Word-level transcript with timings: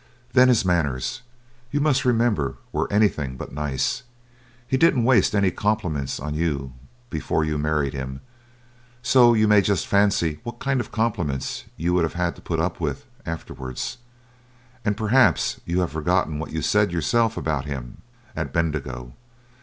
Then 0.33 0.47
his 0.47 0.65
manners, 0.65 1.21
you 1.69 1.79
must 1.79 2.05
remember, 2.05 2.55
were 2.71 2.91
anything 2.91 3.37
but 3.37 3.51
nice; 3.51 4.01
he 4.67 4.75
didn't 4.75 5.03
wasteany 5.03 5.51
compliments 5.51 6.19
on 6.19 6.33
you 6.33 6.73
before 7.11 7.45
you 7.45 7.59
married 7.59 7.93
him, 7.93 8.21
so 9.03 9.35
you 9.35 9.47
may 9.47 9.61
just 9.61 9.85
fancy 9.85 10.39
what 10.41 10.57
kind 10.57 10.81
of 10.81 10.91
compliments 10.91 11.65
you 11.77 11.93
would 11.93 12.03
have 12.03 12.13
had 12.13 12.35
to 12.35 12.41
put 12.41 12.59
up 12.59 12.79
with 12.79 13.05
afterwards. 13.27 13.99
And 14.83 14.97
perhaps 14.97 15.61
you 15.65 15.81
have 15.81 15.91
forgotten 15.91 16.39
what 16.39 16.51
you 16.51 16.63
said 16.63 16.91
yourself 16.91 17.37
about 17.37 17.65
him 17.65 18.01
at 18.35 18.51
Bendigo. 18.51 19.13